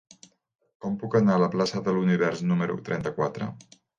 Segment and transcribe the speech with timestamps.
[0.85, 3.53] Com puc anar a la plaça de l'Univers número trenta-quatre?